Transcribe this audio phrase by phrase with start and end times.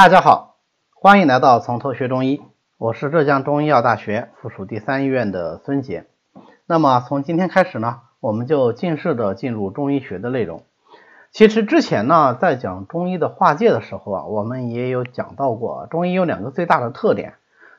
[0.00, 0.56] 大家好，
[0.94, 2.40] 欢迎来到从头学中医，
[2.78, 6.06] 我是浙江中医药大学附属第三医院的孙杰。
[6.64, 10.62] 那么从今天开始呢，我们就正式的进入中医学的内容。
[11.32, 17.34] 其实之前呢，在讲中医的化界的时候啊，我们也有讲到过，中医有两个最大的特点，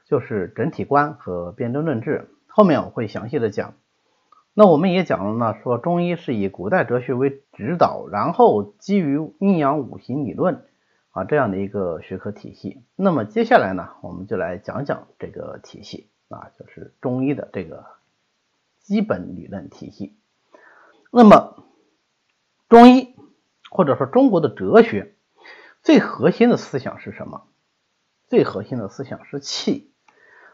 [0.06, 2.30] 就是整体观和辨证论治。
[2.46, 3.74] 后面我会详细的讲。
[4.54, 10.66] 那我们也讲了呢，说中医是以古代哲学为指导，然后基于阴阳五行理论
[11.12, 12.84] 啊这样的一个学科体系。
[12.96, 17.86] 那么接下来呢，我们就来讲讲这个体系啊，就是中医的这个
[18.79, 20.18] 基本理论体系。
[21.11, 21.65] 那么
[22.70, 23.15] 中医
[23.70, 25.15] 或者说中国的哲学
[25.84, 27.48] 最核心的思想是什么？
[28.28, 29.92] 最核心的思想是气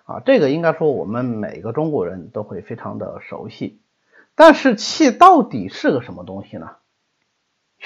[0.06, 3.82] 啊，这个应该说我们每个中国人都会非常的熟悉。
[4.34, 6.78] 但是气到底是个什么东西呢？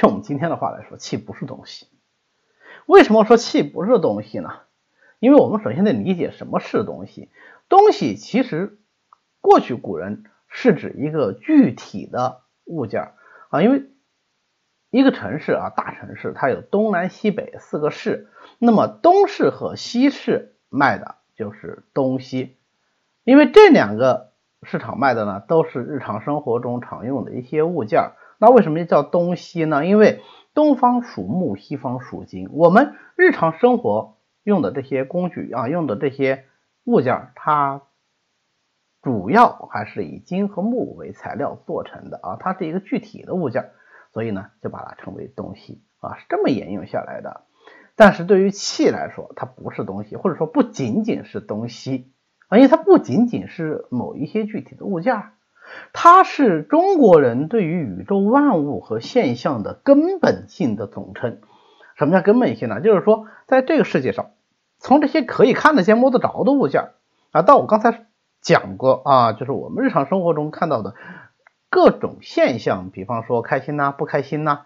[0.02, 1.88] 用我们今天的话来说，气不是东西。
[2.86, 4.50] 为什么说气不是东西呢？
[5.20, 7.30] 因为我们首先得理解什么是东西。
[7.70, 8.80] 东西其实
[9.40, 13.12] 过去古人是指一个具体的物件
[13.50, 13.90] 啊，因为
[14.90, 22.58] 一个城市啊，大城市它有东南西北四个市，那么东市和西市卖的就是东西，
[23.24, 24.32] 因为这两个。
[24.64, 28.12] 市场卖的呢，都是日常生活中常用的一些物件。
[28.42, 29.86] 那为什么叫东西呢？
[29.86, 30.20] 因为
[30.56, 32.50] 东方属木，西方属金。
[32.52, 36.46] 我们日常生活用的这些工具啊，用的这些
[36.84, 37.84] 物件，它
[39.04, 43.70] 主要还是以金和木为材料做成的啊，它是一个具体的物件，
[44.12, 47.42] 所以呢，就把它称为东西啊，是这么沿用下来的。
[47.96, 52.12] 但是对于气来说，它不是东西，或者说不仅仅是东西
[52.48, 52.58] 啊。
[52.58, 55.14] 因为它不仅仅是某一些具体的物件，
[55.94, 61.40] 它是中国人对于宇宙万物和现象的根本性的总称。
[61.96, 62.82] 什么叫根本性呢？
[62.82, 64.32] 就是说，在这个世界上，
[64.80, 66.92] 从这些可以看得见、摸得着的物件
[67.32, 68.08] 啊，到我刚才
[68.42, 70.96] 讲过啊，就是我们日常生活中看到的
[71.70, 74.62] 各种现象，比方说开心呐、不开心呐，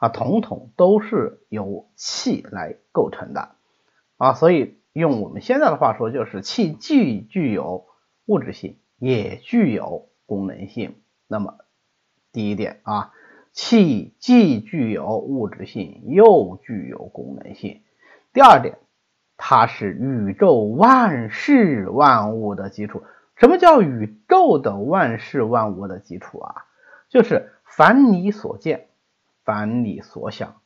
[0.00, 3.50] 啊，统统都是由气来构成的
[4.16, 4.78] 啊，所以。
[4.92, 7.86] 用我们现在的话说，就是气既具有
[8.26, 10.94] 物质性，也具有功能性。
[11.26, 11.58] 那么
[12.30, 13.12] 第一点啊，
[13.52, 17.80] 气既具有物质性，又具有功能性。
[18.32, 18.78] 第二点，
[19.36, 23.02] 它是宇宙万事万物的基础。
[23.34, 26.54] 什么叫宇宙的万事万物的基础啊？
[27.08, 28.86] 就是凡你所见，
[29.44, 30.60] 凡你所想，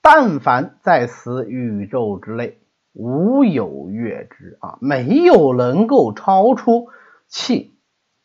[0.00, 2.56] 但凡在此宇宙之内。
[2.92, 6.88] 无有越之啊，没有能够超出
[7.28, 7.76] 气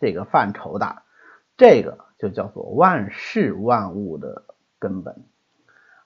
[0.05, 1.01] 这个范畴的，
[1.57, 4.43] 这个就叫做万事万物的
[4.77, 5.25] 根本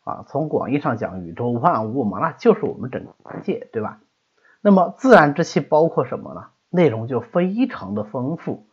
[0.06, 0.24] 啊。
[0.30, 4.00] 从广义上讲，宇宙万物嘛，那就是我们整个世界，对吧？
[4.62, 6.46] 那么自然之气包括什么呢？
[6.70, 8.70] 内容就非常的丰富，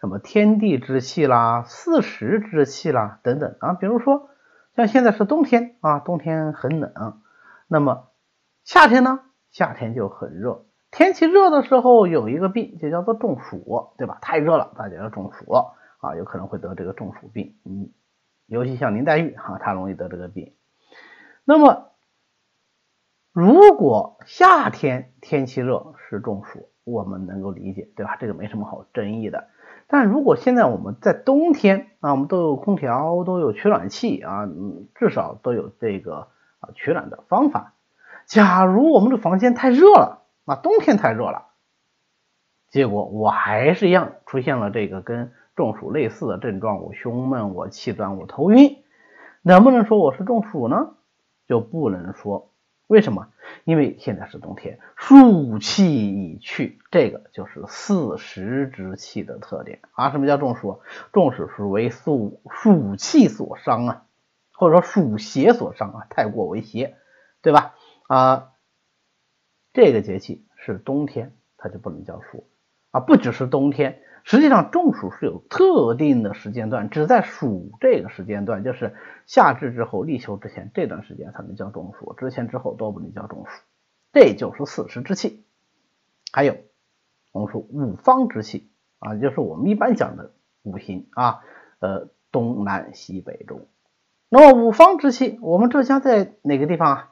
[0.00, 3.74] 什么天地之气啦、四时之气啦等等啊。
[3.74, 4.30] 比如说
[4.76, 7.20] 像现在是冬天啊，冬天很冷，
[7.68, 8.08] 那么
[8.64, 9.20] 夏天呢？
[9.50, 14.18] 夏天就很热，天气热的时候有一个病就叫做中暑，对吧？
[14.20, 17.54] 太热了，大家要中暑啊，有可能会得这个中暑病。
[17.64, 17.90] 嗯，
[18.46, 20.54] 尤其像林黛玉哈，她容易得这个病。
[21.44, 21.92] 那么，
[23.32, 28.16] 如果夏天天气热是中暑，我们能够理解，对吧？
[28.20, 29.48] 这个没什么好争议的。
[29.86, 34.48] 但如果现在我们在冬天啊，我们都有空调，都有取暖器啊，
[34.94, 36.28] 至少都有这个
[36.60, 37.74] 啊取暖的方法。
[38.26, 40.19] 假如我们的房间太热了，
[40.50, 41.46] 啊，冬天太热了，
[42.70, 48.82] 结果我还是一样出现了这个跟中暑类似的症状，我胸闷，我气短，我头晕，
[49.42, 50.94] 能不能说我是中暑呢？
[51.46, 52.50] 就不能说，
[52.88, 53.28] 为什么？
[53.62, 60.10] 因为现在是冬天，暑气已去，这个就是四时之气的特点啊。
[60.10, 60.80] 什么叫中暑？
[61.12, 64.02] 中暑是为暑暑气所伤啊，
[64.52, 66.96] 或者说暑邪所伤啊，太过为邪，
[67.40, 67.76] 对吧？
[68.08, 68.48] 啊，
[69.72, 72.48] 这个节气是冬天，它就不能叫暑
[72.90, 73.00] 啊。
[73.00, 78.96] 不只是冬天，实际上中暑是有特定的时间段，只在暑这个时间段，就是
[79.26, 83.62] 夏至之后立秋之前这段时间才能叫中暑，之前之后都不能叫中暑。
[84.12, 85.44] 这就是四时之气。
[86.32, 86.56] 还有
[87.32, 90.32] 我们说五方之气啊，就是我们一般讲的
[90.62, 91.42] 五行啊，
[91.78, 93.68] 呃，东南西北中。
[94.28, 97.10] 那么五方之气，我们浙江在哪个地方啊？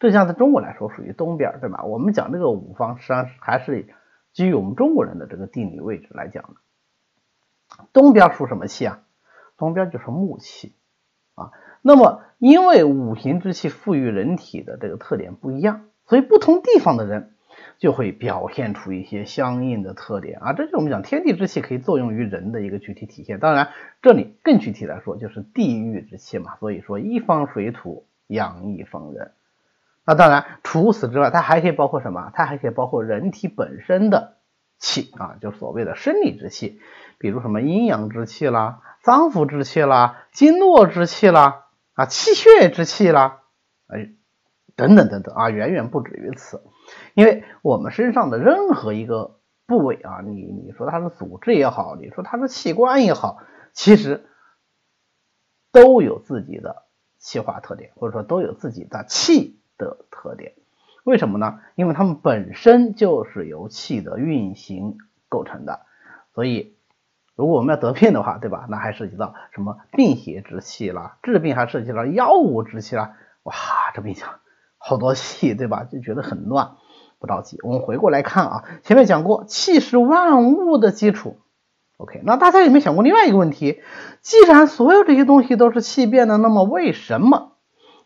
[0.00, 1.84] 浙江在中国来说属于东边，对吧？
[1.84, 3.86] 我们讲这个五方，实际上还是
[4.32, 6.54] 基于我们中国人的这个地理位置来讲的。
[7.92, 9.02] 东边属什么气啊？
[9.56, 10.74] 东边就是木气
[11.34, 11.52] 啊。
[11.80, 17.34] 那么因为五行之气赋予人体的这个特点不一样所以不同地方的人
[17.78, 20.52] 就会表现出一些相应的特点啊。
[20.52, 23.38] 这就是我们讲天地之气可以作用于人的一个具体体现。
[23.38, 23.70] 当然，
[24.02, 26.56] 这里更具体来说就是地域之气嘛。
[26.56, 29.32] 所以说一方水土养一方人。
[30.06, 32.30] 那当然，除此之外，它还可以包括什么？
[32.34, 34.36] 它还可以包括人体本身的
[34.78, 36.78] 气啊，就所谓的生理之气，
[37.18, 43.40] 比如什么阴阳之气啦、脏腑之气啦、经络之气啦、啊气血之气啦，
[43.88, 44.10] 哎，
[44.76, 46.62] 等等等等啊，远远不止于此。
[47.14, 53.38] 因为我们身上的任何一个部位啊，你你说它是组织也好，你说它是器官也好，
[53.72, 54.26] 其实
[55.72, 56.82] 都有自己的
[57.16, 59.62] 气化特点，或者说都有自己的气。
[59.78, 60.54] 的特点，
[61.04, 61.60] 为什么呢？
[61.74, 64.98] 因为它们本身就是由气的运行
[65.28, 65.80] 构成的，
[66.34, 66.76] 所以
[67.36, 68.66] 如果我们要得病的话，对吧？
[68.68, 73.54] 那还涉及到什么病邪之气啦，治病还涉及到药物之气啦，哇，
[73.94, 74.40] 这么一讲，
[74.78, 75.84] 好多气，对吧？
[75.84, 76.76] 就觉得很乱，
[77.18, 81.38] 不着急，我们回过来看啊，前面讲过，气是万物的基础
[81.96, 83.80] ，OK，那大家有没有想过另外一个问题？
[84.20, 87.53] 既然所有这些东西都是气变的，那么为什么？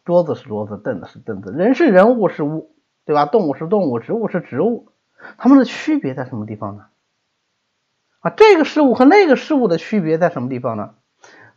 [0.08, 2.74] 桌子是桌子，凳子是凳子，人是人物是物，
[3.04, 3.26] 对吧？
[3.26, 4.88] 动物是动物，植物是植物，
[5.36, 6.86] 它们的区别在什么地方呢？
[8.20, 10.94] 啊，这个事物和那个事物的区别在什么地方呢？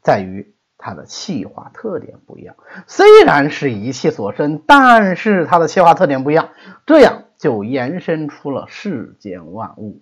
[0.02, 2.58] 在于它的气化特点不一样。
[2.88, 6.50] 虽然是一气所生，但是它的气化特点不一样，
[6.86, 10.02] 这样就延伸出了世间万物。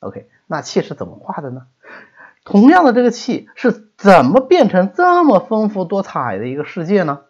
[0.00, 1.62] OK，那气是怎么化的呢？
[2.44, 7.20] 同样的，这个气是怎么变成这么丰富多彩的一个世界呢？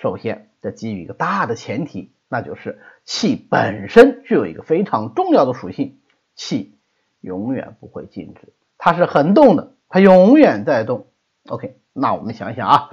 [0.00, 5.98] 首先，这基于一个大的前提，那就是气本身具有一个非常重要的属性，
[6.36, 6.78] 气
[7.20, 11.08] 永远不会静止，它是恒动的，它永远在动。
[11.48, 12.90] OK，那我们想想啊，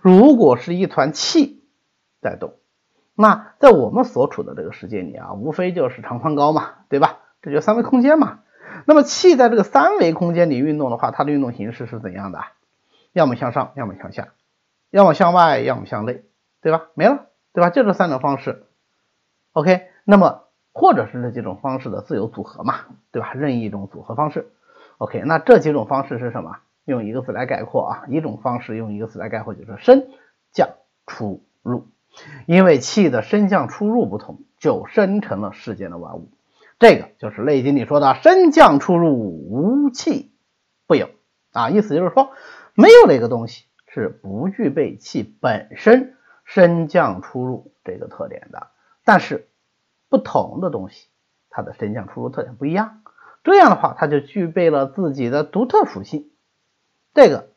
[0.00, 1.62] 如果是一团气
[2.22, 2.54] 在动，
[3.14, 7.18] 那在我们所处的这个世界里啊，无非就是长宽高嘛，对吧？
[7.42, 8.40] 这就三维空间嘛。
[8.86, 12.40] 那么气在这个三维空间里运动的话，它的运动形式是怎样的？
[13.12, 14.28] 要么向上，要么向下，
[14.90, 16.22] 要么向外，要么向内。
[16.66, 16.88] 对吧？
[16.94, 17.70] 没了，对吧？
[17.70, 18.64] 就这三种方式
[19.52, 19.86] ，OK。
[20.02, 22.74] 那么或者是这几种方式的自由组合嘛，
[23.12, 23.34] 对吧？
[23.34, 24.50] 任意一种组合方式
[24.98, 25.22] ，OK。
[25.24, 26.56] 那这几种方式是什么？
[26.84, 30.08] 用一个字来概括啊，一种方式用一个字来概括就是升
[30.50, 30.70] 降
[31.06, 31.86] 出入。
[32.46, 36.32] 因为气的升降出入不同，就生成了世间的万物。
[36.80, 40.32] 这个就是《内经》里说的“升降出入无气
[40.88, 41.10] 不有”
[41.54, 42.32] 啊，意思就是说
[42.74, 46.15] 没有哪个东西是不具备气本身。
[46.46, 48.68] 升降出入这个特点的，
[49.04, 49.48] 但是
[50.08, 51.08] 不同的东西，
[51.50, 53.02] 它的升降出入特点不一样，
[53.44, 56.30] 这样的话，它就具备了自己的独特属性。
[57.12, 57.48] 这个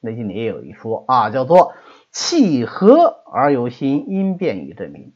[0.00, 1.72] 内经里也有一说啊，叫做
[2.12, 5.14] 气和而有形，因变以证明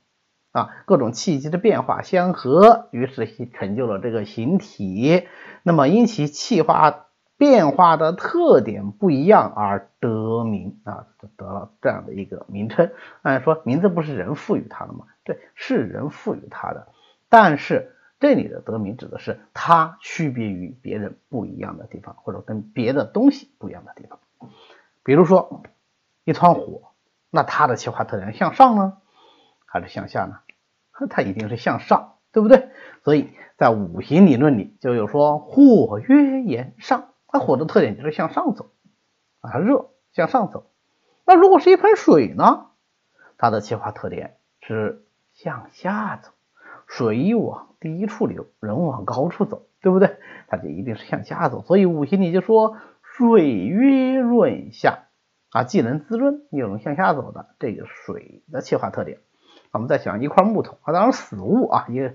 [0.50, 5.28] 啊，各种气机的变化相合，于是成就了这个形体。
[5.62, 7.06] 那么因其气化。
[7.42, 12.92] 变化的特点不一样而得名啊，得了这样的一个名称。
[13.22, 15.06] 按说名字不是人赋予它的吗？
[15.24, 16.86] 对，是人赋予它的。
[17.28, 24.20] 但是这里的得名指的是它区别于别人不一样的地方，或者跟别的东西不一样的地方。
[25.02, 25.64] 比如说
[26.22, 26.92] 一团火，
[27.28, 28.98] 那它的气化特点向上呢，
[29.66, 30.38] 还是向下呢？
[31.10, 32.68] 它一定是向上，对不对？
[33.02, 37.08] 所以在五行理论里就有说火曰炎上。
[37.32, 38.70] 它火的特点就是向上走
[39.40, 40.70] 啊，热向上走。
[41.24, 42.66] 那如果是一盆水呢？
[43.38, 46.30] 它的气化特点是向下走，
[46.86, 50.18] 水往低处流，人往高处走，对不对？
[50.46, 51.62] 它就一定是向下走。
[51.62, 55.04] 所以五行里就说水曰润下
[55.50, 59.18] 啊，既能滋润又能向下走的这个水的气化特点。
[59.72, 62.14] 我们再想一块木头啊，当然死物啊，一个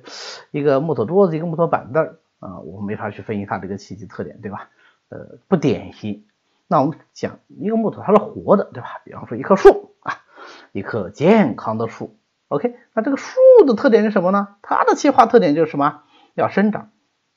[0.51, 4.69] 一个木头桌子，一个木头板凳啊，我们没法去分析它这个气机特点，对吧？
[5.09, 6.25] 呃，不典型。
[6.67, 9.01] 那我们讲一个木头，它是活的，对吧？
[9.05, 10.23] 比方说一棵树啊，
[10.71, 12.17] 一棵健康的树。
[12.49, 14.55] OK，那这个树的特点是什么呢？
[14.61, 16.03] 它的气化特点就是什么？
[16.33, 16.91] 要生长，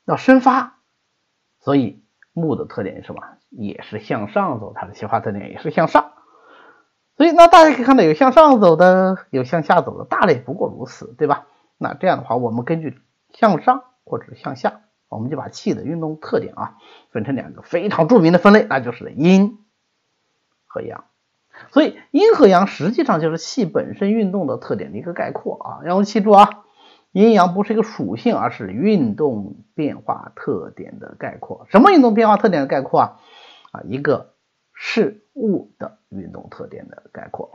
[0.05, 0.79] 要生发。
[1.61, 3.23] 所以木的特点是什么？
[3.51, 6.13] 也是向上走，它的气化特点也是向上。
[7.17, 11.47] 所以那大家可以看到，有向上走的，有向下走的，大类不过如此，对吧？
[11.77, 13.01] 那这样的话，我们根据
[13.33, 14.81] 向上或者向下。
[15.11, 16.79] 我们就把气的运动特点啊
[17.11, 19.59] 分成两个非常著名的分类，那就是阴
[20.67, 21.05] 和阳。
[21.69, 25.81] 所以阴和阳实际上就是气本身运动的特点的一个概括啊。
[25.85, 26.65] 让我们记住啊，
[27.13, 31.67] 阴阳不是一个属性，而是运动变化特点的概括。
[31.69, 33.21] 什么运动变化特点的概括啊？
[33.73, 34.35] 啊，一个
[34.73, 37.53] 事物的运动特点的概括。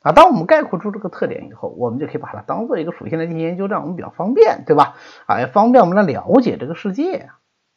[0.00, 4.94] 啊，当我们概括出这个特点以后，我们就可以把它当做一个属性来进行研究，这样我们比较方便，对吧？
[5.26, 7.30] 啊，方便我们来了解这个世界。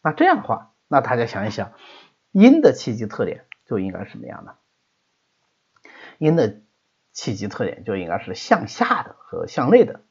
[0.04, 1.72] 那这样的话，那大家想一想，
[2.32, 4.56] 阴的气机特点就应该是什么样的？
[6.20, 6.62] 阴的
[7.12, 10.02] 气机特点就应该是向下的和向内的，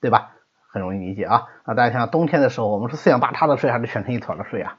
[0.00, 0.32] 对吧？
[0.72, 1.46] 很容易理解啊。
[1.64, 4.78] 那大家想，冬天的时候，我们是四仰八叉的睡，还是蜷成一团的睡啊？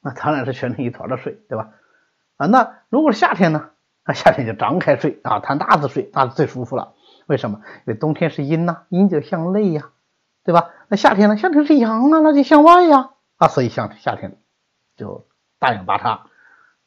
[0.00, 1.74] 那当然是蜷成一团的睡，对吧？
[2.36, 3.70] 啊，那如果是夏天呢？
[4.06, 6.94] 那夏天就张开睡啊，摊大字睡，那最舒服了。
[7.26, 7.60] 为什么？
[7.86, 9.90] 因为冬天是阴呐，阴就向内呀，
[10.44, 10.70] 对吧？
[10.88, 11.36] 那夏天呢？
[11.36, 14.38] 夏天是阳啊，那就向外呀啊，所以像夏天
[14.96, 15.26] 就
[15.58, 16.26] 大仰八叉，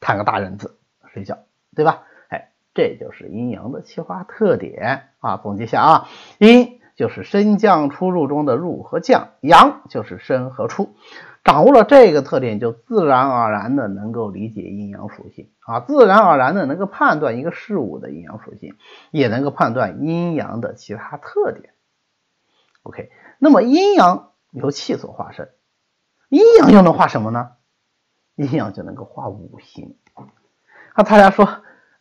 [0.00, 0.78] 摊个大人字
[1.12, 1.38] 睡觉，
[1.76, 2.04] 对吧？
[2.30, 5.36] 哎，这就是阴阳的气化特点啊。
[5.36, 6.08] 总结一下啊，
[6.38, 10.94] 阴就是升降出入中的入和降，阳就是升和出。
[11.42, 18.74] 掌握了这个特点，就自然而然的能够理解阴阳属性啊，自然而然的能够判断一个事物的阴阳属性，
[19.10, 21.72] 也能够判断阴阳的其他特点。
[22.82, 25.48] OK，那么阴阳由气所化生，
[26.28, 27.52] 阴阳又能化什么呢？
[28.34, 29.96] 阴阳就能够化五行。
[30.94, 31.48] 那大家说，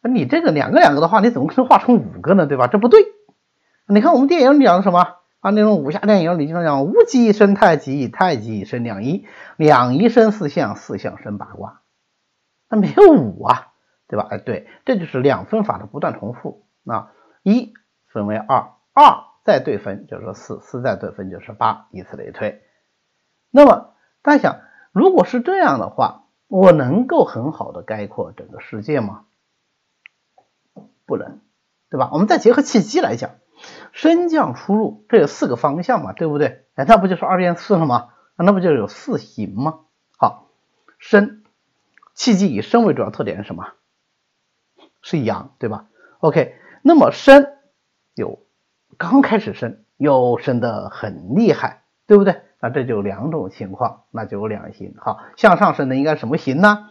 [0.01, 2.47] 你这个两个两个的话，你怎么可能化成五个呢？
[2.47, 2.67] 对吧？
[2.67, 2.99] 这不对。
[3.91, 5.15] 你看我们电影里讲的什么？
[5.39, 9.25] 啊，那种武侠电影里经常讲无极生太极，太极生两仪，
[9.57, 11.81] 两仪生四象，四象生八卦。
[12.69, 13.69] 那没有五啊，
[14.07, 14.27] 对吧？
[14.29, 16.67] 哎，对，这就是两分法的不断重复。
[16.83, 17.09] 那
[17.41, 17.73] 一
[18.05, 22.61] 分为二，二再对分就是四，四再对分就是八，以此类推。
[23.49, 24.59] 那么大家想，
[24.91, 29.23] 如果是这样的话，我能够很好的概括整个世界吗？
[31.07, 31.39] 不能，
[31.89, 32.11] 对吧？
[32.13, 33.31] 我们再结合契机来讲。
[33.91, 36.65] 升降出入，这有四个方向嘛，对不对？
[36.75, 38.09] 哎，那不就是二变四了吗？
[38.35, 39.79] 那不就有四行吗？
[40.17, 40.47] 好，
[40.97, 41.43] 升
[42.13, 43.67] 气机以升为主要特点是什么？
[45.01, 45.87] 是阳，对吧
[46.19, 47.47] ？OK，那么升
[48.15, 48.39] 有
[48.97, 52.41] 刚开始升，又升的很厉害，对不对？
[52.61, 54.93] 那这就两种情况，那就有两行。
[54.97, 56.89] 好，向上升的应该什么形呢？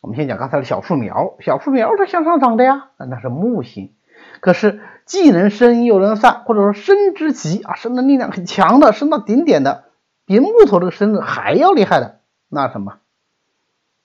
[0.00, 3.94] 我们先讲刚才的小树苗，小树苗它向上长的呀，那是木星。
[4.40, 9.84] 可是既能升又能散，或者说升之极啊，升的力量很强的，升到顶点的，
[10.24, 12.98] 比木头这个升的还要厉害的，那什么？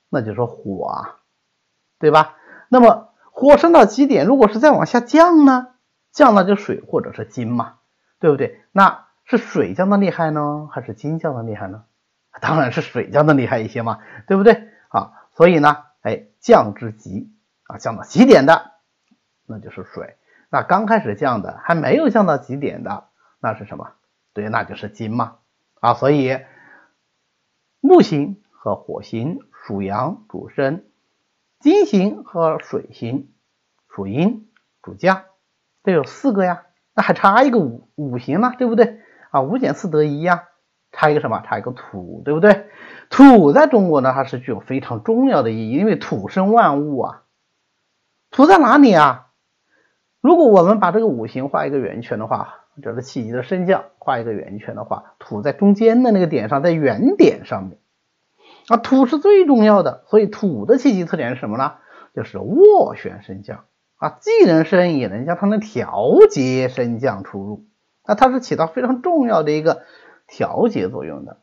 [0.10, 1.20] 那就是火啊，
[2.00, 2.36] 对吧？
[2.70, 5.70] 那么火升到极点，如果是再往下降呢？
[6.12, 7.76] 降那就水或者是金嘛，
[8.20, 8.62] 对不对？
[8.72, 11.86] 那是水降的厉害呢，还是金降的厉害呢？
[12.42, 14.68] 当然是水降的厉害一些嘛，对不对？
[14.90, 17.32] 啊，所以呢，哎，降之极
[17.66, 18.73] 啊，降到极点的。
[19.46, 20.16] 那就是水，
[20.50, 23.06] 那刚开始降的还没有降到极点的，
[23.40, 23.92] 那是什么？
[24.34, 25.38] 对，那就是金嘛。
[25.80, 26.40] 啊，所以
[27.82, 30.86] 木星和火星属阳主升，
[31.60, 33.34] 金星和水星
[33.90, 34.50] 属阴
[34.82, 35.24] 主降，
[35.84, 36.64] 这有四个呀，
[36.96, 39.02] 那还差一个五五行呢，对不对？
[39.32, 40.46] 啊，五减四得一呀，
[40.92, 41.42] 差一个什么？
[41.42, 42.70] 差一个土，对不对？
[43.10, 47.24] 土在中国呢，它是具有非常重要的意义，因为土生万物啊。
[48.32, 49.23] 土在哪里啊？
[50.24, 57.78] 如果我们把这个五行画一个圆圈的话，就是气机的升降画一个圆圈的话，土在中间的那个点上，在圆点上面
[58.70, 61.74] 啊，土是最重要的，所以土的气机特点是什么呢？
[62.16, 63.66] 就是斡旋升降
[63.98, 67.66] 啊，既能升也能降，它能调节升降出入，
[68.08, 69.82] 那它是起到非常重要的一个
[70.28, 71.40] 调节作用的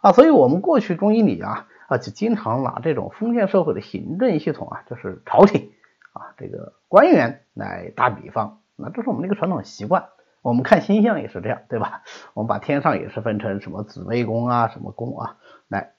[0.00, 5.70] 啊，所以我们过去中医里啊啊就经常拿这种封建社会的行政系统啊，就是朝廷。
[6.14, 10.08] 啊，这个官员来打比方，那这是我们的一个传统习惯。
[10.42, 12.02] 我们看星象也是这样，对吧？
[12.34, 15.36] 我们把天上也是分成什么紫微宫啊，什么宫啊，
[15.68, 15.94] 来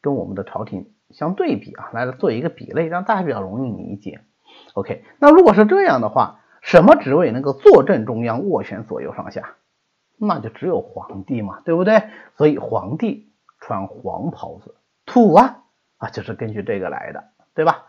[0.00, 4.20] 跟我们的朝廷相对比啊，来做一个比类，让大家比较容易理解。
[4.74, 9.54] OK，那如果是这样的话，什么职位能够坐镇中央，斡旋左右上下？
[10.16, 12.02] 那就只有皇帝嘛，对不对？
[12.36, 14.74] 所以皇帝穿黄袍子，
[15.06, 15.62] 土啊
[15.98, 17.86] 啊，就是根据这个来的，对吧？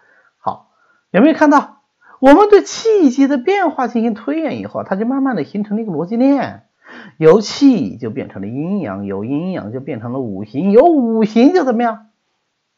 [1.11, 1.81] 有没有看到，
[2.19, 6.67] 我们对气机的变化进行推演以后，它就慢慢的形成了一个逻辑链，
[7.17, 12.07] 由气就变成了阴阳，由阴阳就变成了五行，由五行就怎么样？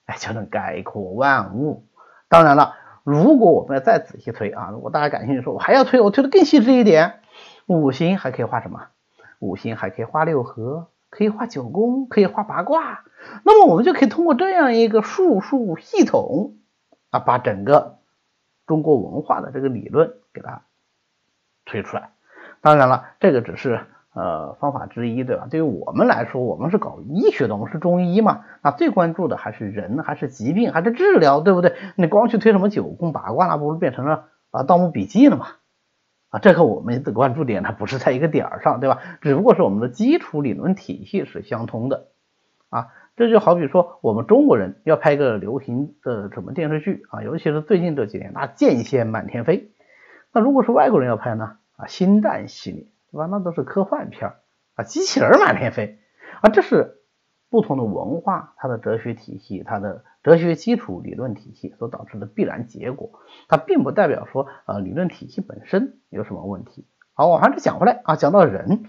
[0.05, 1.85] 哎，就能概括万物。
[2.29, 7.15] 当然了，如果我们要再仔细推啊，如果大家感兴趣，说我还要推，我推的更细致一点，
[7.67, 8.79] 五行还可以画什么？
[9.39, 13.03] 五行还可以画六合，可以画九宫，可以画八卦。
[13.43, 16.55] 那么我们就可以通过这样一个术数系统
[17.09, 17.97] 啊，把整个。
[18.71, 20.61] 中国文化的这个理论给它
[21.65, 22.11] 推出来，
[22.61, 23.81] 当然了，这个只是
[24.13, 25.47] 呃方法之一，对吧？
[25.51, 31.75] 对于我们来说，我们是搞医学的，我们是中医嘛，那最关注的还是人，还是疾病，还是治疗，对不对？
[31.97, 35.47] 你光去推什么九宫八卦，那不是变成了啊《盗墓笔记》了吗？
[36.29, 38.99] 啊，这和我们的关注点它不是在一个点儿上，对吧？
[39.19, 42.05] 只不过是我们的基础理论体系是相通的
[42.69, 42.87] 啊。
[43.15, 49.72] 这就好比说，我们中国人要拍个流行的什么电视剧啊，尤其是最近这几年，那剑仙满天飞。
[50.34, 51.58] 那如果是外国人要拍呢？
[51.75, 53.25] 啊，星战系列，对吧？
[53.25, 54.34] 那都是科幻片
[54.75, 56.00] 啊，机器人满天飞
[56.41, 57.01] 啊，这是
[57.50, 66.88] 不同的文化，它的哲学体系，它的哲学基础理论体系所导致的必然结果，它并不代表说呃理论体系本身有什么问题。
[67.13, 68.86] 好，我还是讲回来啊，讲到人，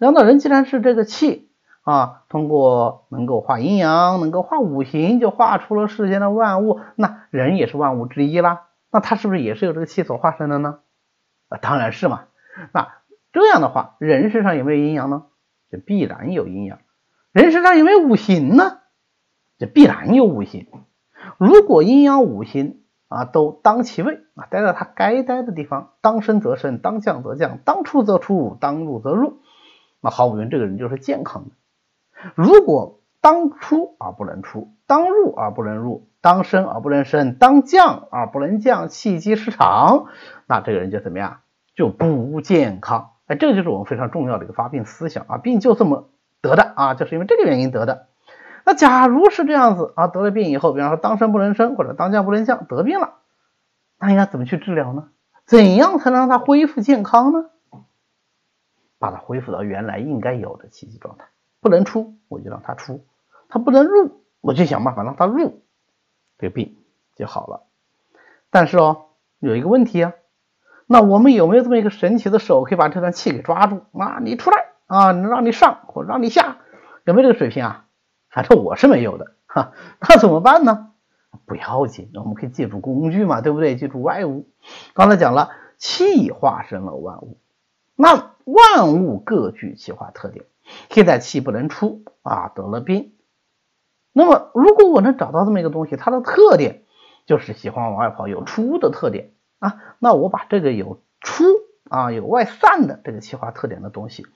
[0.00, 1.51] 讲到人，既然是这个气
[1.82, 8.68] 啊，通过能够化阴阳，能够化五行，就画出了世间的万物，那人也是万物之一啦。
[8.90, 10.80] 那他是不是也是由这个气所化身的呢？
[11.48, 12.24] 啊，当然是嘛。
[12.72, 12.92] 那
[13.32, 15.24] 这样的话，人身上有没有阴阳呢？
[15.70, 16.78] 这必然有阴阳。
[17.32, 18.78] 人身上有没有五行呢？
[19.58, 20.66] 这必然有五行。
[21.38, 29.40] 如果阴阳五行啊都当其位啊，待在他该待的地方，当升则升，当降则降，当出则出，当入则入，
[30.00, 31.50] 那毫无疑问，这个人就是健康的。
[32.34, 40.06] 如果当出而不能出，当入而不能入，当升而不能升，当降而不能降，气机失常，
[40.46, 41.40] 那这个人就怎么样？
[41.74, 43.12] 就不健康。
[43.26, 46.10] 哎，这个就是我们非常重要的一个发病思想啊，病就这么
[46.40, 48.08] 得的啊，就是因为这个原因得的。
[48.64, 53.14] 那假如是这样子啊，得了病以后，比方说当升不能升，或者当降不能降，得病了，
[53.98, 55.08] 那应该怎么去治疗呢？
[55.44, 57.50] 怎样才能让他恢复健康呢？
[58.98, 61.26] 把他恢复到原来应该有的气机状态。
[61.62, 63.04] 不能出，我就让他出；
[63.48, 65.62] 他不能入，我就想办法让他入。
[66.38, 66.76] 这个病
[67.14, 67.62] 就好了，
[68.50, 69.06] 但是哦，
[69.38, 70.12] 有一个问题啊，
[70.86, 74.18] 那我们有没有这么一个神奇的手，可以把这段气给抓住啊？
[74.20, 76.58] 你出来啊，能让你上或让你下，
[77.04, 77.86] 有没有这个水平啊？
[78.28, 79.72] 反正我是没有的哈。
[80.00, 80.90] 那怎么办呢？
[81.46, 83.76] 不要紧，我们可以借助工具嘛，对不对？
[83.76, 84.48] 借助外物。
[84.94, 87.38] 刚才讲了，气化生了万物，
[87.94, 90.44] 那万物各具气化特点，
[90.90, 93.14] 现在气不能出啊，得了病。
[94.12, 96.82] 那么，如果我能找到这么一个东西，它的特点
[97.24, 101.44] 就是喜欢往外跑，有出的特点啊，那我把这个有出
[101.88, 104.26] 啊、有外散的这个气化特点的东西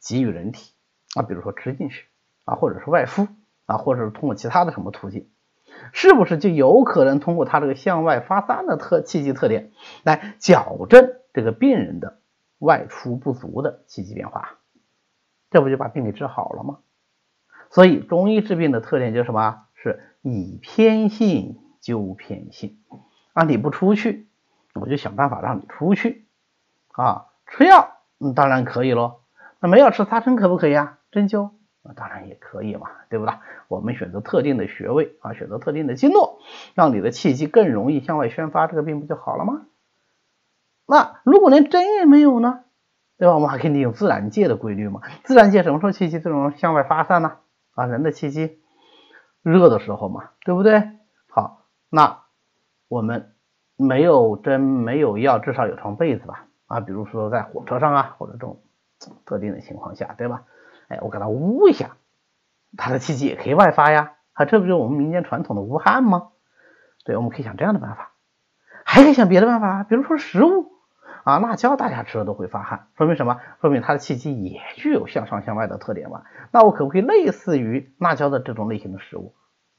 [0.00, 0.72] 给予人体
[1.14, 2.06] 啊，比如说吃进去
[2.44, 3.28] 啊，或者是外敷
[3.66, 5.30] 啊，或者是通过其他的什么途径，
[5.92, 12.18] 是不是就有可能通过它这个向外发散的特气机特点来矫正这个病人的
[12.58, 14.58] 外出不足的气机变化？
[15.52, 16.78] 这不就把病给治好了吗？
[17.70, 19.66] 所以中医治病的特点就是什么？
[19.74, 22.78] 是以偏性纠偏性
[23.32, 23.44] 啊！
[23.44, 24.28] 你不出去，
[24.74, 26.26] 我就想办法让你出去
[26.92, 27.26] 啊！
[27.46, 29.20] 吃药，嗯，当然可以喽。
[29.60, 30.98] 那没药吃擦针可不可以啊？
[31.10, 31.50] 针灸
[31.82, 33.40] 啊，当然也可以嘛，对不啦？
[33.68, 36.38] 我们选择特定的穴位啊，选择特定的经络，
[36.74, 39.66] 让你的气机更容易向外宣发，这个病不就好了吗？
[40.86, 42.64] 那如果连针也没有呢？
[43.22, 43.36] 对吧？
[43.36, 45.00] 我们还可以利用自然界的规律嘛？
[45.22, 47.36] 自然界什么时候气机最容易向外发散呢？
[47.76, 48.58] 啊，人的气机
[49.42, 50.82] 热的时候嘛，对不对？
[51.28, 52.22] 好，那
[52.88, 53.32] 我们
[53.76, 56.46] 没有针，没有药，至少有床被子吧？
[56.66, 58.60] 啊，比如说在火车上啊，或者这种
[59.24, 60.42] 特定的情况下，对吧？
[60.88, 61.90] 哎，我给他捂一下，
[62.76, 64.14] 他的气机也可以外发呀。
[64.32, 66.30] 啊，这不就是我们民间传统的捂汗吗？
[67.04, 68.14] 对，我们可以想这样的办法，
[68.84, 70.72] 还可以想别的办法，比如说食物。
[71.24, 73.40] 啊，辣椒大家吃了都会发汗，说明什么？
[73.60, 76.22] 说明它的气机也具有向上向外的特点嘛。
[76.50, 79.34] 那我可不可以类似于辣椒的这种类型的食物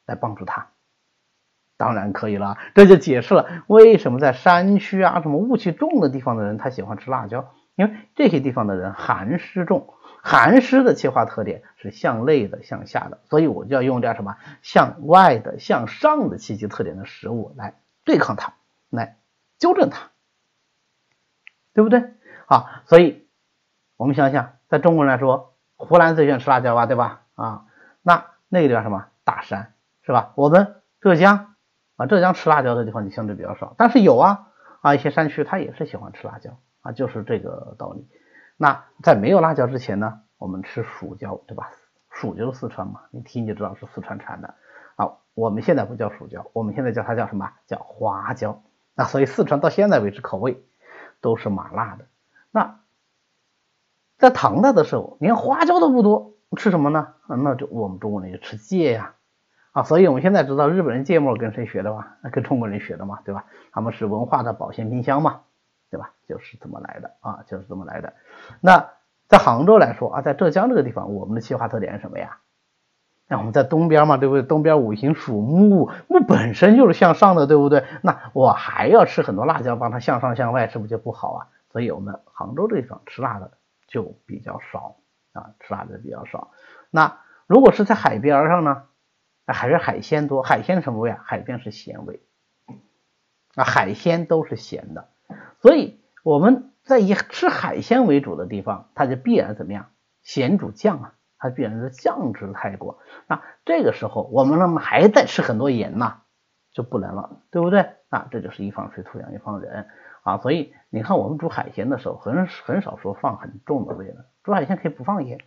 [0.05, 0.67] 来帮助它？
[1.75, 17.73] 当然可以了，这就解释了为什么在山区啊、什么雾气重的地方的人他喜欢吃辣椒，因为这些地方的人寒湿重，寒湿的气化特点是向内的、向下的，所以我就要用点什么向外的、向上的气机特点的食物来
[18.05, 18.53] 对抗它，
[18.89, 19.17] 来
[19.57, 20.12] 纠正它。
[21.73, 22.13] 对不对？
[22.45, 23.27] 好，所以
[23.97, 27.21] 我们想想，在中国人来说，湖南最喜欢吃辣椒吧，对吧？
[27.35, 27.65] 啊，
[28.01, 30.33] 那那个地方什么大山是吧？
[30.35, 31.55] 我们浙江
[31.95, 34.49] 啊，浙江吃辣椒的地方就相对比较少，但是有啊
[34.81, 38.07] 啊，一些山区它也是喜欢吃辣椒啊，就是这个道理。
[38.57, 41.71] 那在没有辣椒之前呢，我们吃蜀椒，对吧？
[42.11, 44.53] 蜀就是四川嘛，你听就知道是四川产的
[44.95, 45.13] 啊。
[45.33, 47.51] 我们现在不叫蜀椒，我们现在叫它叫什么？
[47.65, 48.61] 叫花椒。
[48.93, 50.63] 那所以四川到现在为止口味。
[51.23, 52.05] 都是麻辣的。
[52.51, 52.81] 那
[54.17, 57.15] 在唐代的时候，连花椒都不多，吃什么呢？
[57.27, 59.15] 那就我们中国人就吃芥呀
[59.71, 59.83] 啊！
[59.83, 62.17] 所以我们现在知道日本人芥末跟谁学的吧？
[62.31, 63.45] 跟中国人学的嘛，对吧？
[63.71, 65.41] 他们是文化的保鲜冰箱嘛，
[65.89, 66.11] 对吧？
[66.27, 68.13] 就是这么来的啊，就是这么来的。
[68.61, 68.91] 那
[69.27, 72.37] 在杭州来说啊，在浙江这个地方，我们的气化特点是什么呀？
[73.33, 74.43] 那我们在东边嘛，对不对？
[74.43, 77.83] 东边五行属木，木本身就是向上的，对不对？
[78.03, 81.47] 那我还要吃很多辣椒，帮它向上向外，是不是就不好啊？
[81.71, 83.53] 所以我们杭州这地方吃辣的
[83.87, 84.97] 就比较少
[85.31, 86.51] 啊，吃辣的比较少。
[86.91, 88.83] 那如果是在海边上呢，
[89.47, 90.43] 还是海鲜多？
[90.43, 91.19] 海鲜什么味啊？
[91.25, 92.21] 海边是咸味
[93.55, 95.09] 啊，海鲜都是咸的。
[95.59, 99.87] 所以我们在以吃海鲜为主的地方，它就必然怎么样？
[100.21, 101.13] 咸主酱啊。
[101.43, 106.21] 它必然是酱汁太过，那这个时候我们那么还在吃很多盐呐，
[106.71, 107.81] 就不能了，对不对？
[108.07, 109.89] 啊，这就是一方水土养一方人
[110.23, 115.39] 啊，所以你看我们煮海鲜的时候，很很少说放很重的味的，煮海鲜可以不放盐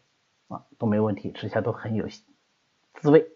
[0.48, 2.06] 啊，都没问题，吃起来都很有
[3.00, 3.30] 滋味。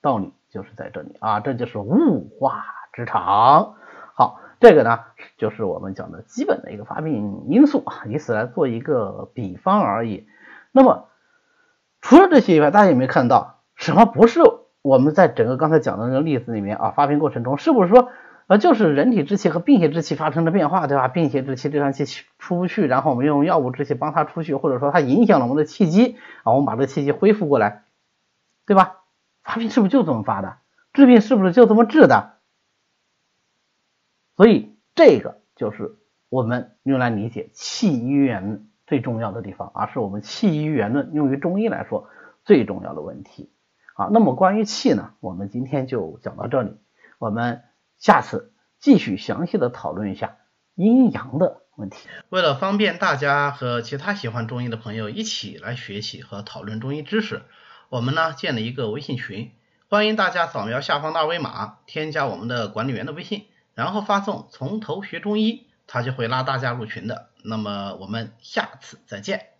[0.00, 3.74] 道理就是在这里啊，这就是物化之常。
[4.14, 5.00] 好，这个呢
[5.36, 10.26] 就是我们讲的基本的一个发病因素啊，以此来做一个比方而已。
[10.72, 11.10] 那么。
[12.08, 14.40] 除了这些以外，大家有没有看到什么不是
[14.80, 18.10] 我们在整个刚才讲的那个例子里面啊发病过程中，是不是说
[18.46, 21.08] 呃就是人体之气和病邪之气发生了变化，对吧？
[21.08, 22.04] 病邪之气这场气
[22.38, 26.14] 出不去，然后我们用药物之气帮它出去，或者说它影响了我们的气机
[26.44, 27.82] 啊，我们把这个气机恢复过来，
[28.66, 28.98] 对吧？
[29.42, 30.58] 发病是不是就这么发的？
[30.92, 32.34] 治病是不是就这么治的？
[34.36, 35.96] 所以这个就是
[36.28, 38.64] 我们用来理解气医院。
[38.86, 42.08] 最重要的地方，而是我们气医元论用于中医来说
[42.44, 43.50] 最重要的问题。
[43.94, 46.76] 好，那么关于气呢，我们今天就讲到这里，
[47.18, 47.62] 我们
[47.98, 50.36] 下次继续详细的讨论一下
[50.74, 52.06] 阴阳的问题。
[52.28, 57.42] 为了方便大家和其他喜欢中医的朋友一起来学习和讨论中医知识，
[57.88, 59.50] 我们呢建了一个微信群，
[59.88, 65.66] 欢迎大家扫描下方的二维码，添加我们的管理员的微信，然后发送“从头学中医”。
[65.86, 69.55] 他就会拉大家入群的，那么我们下次再见。